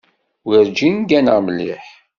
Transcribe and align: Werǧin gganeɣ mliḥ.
Werǧin 0.47 0.95
gganeɣ 1.07 1.37
mliḥ. 1.47 1.85